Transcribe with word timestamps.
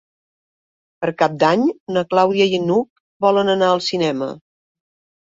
Per 1.01 1.09
Cap 1.17 1.33
d'Any 1.43 1.65
na 1.97 2.03
Clàudia 2.13 2.47
i 2.59 2.59
n'Hug 2.63 2.87
volen 3.27 3.53
anar 3.55 3.69
al 3.75 3.83
cinema. 3.89 4.31